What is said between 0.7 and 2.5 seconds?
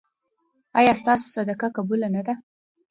ایا ستاسو صدقه قبوله نه ده؟